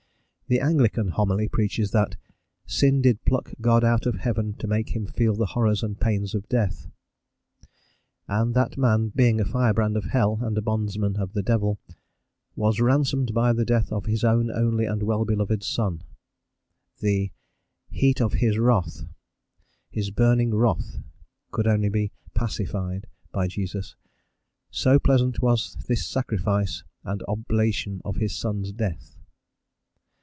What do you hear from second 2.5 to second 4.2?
"sin did pluck God out of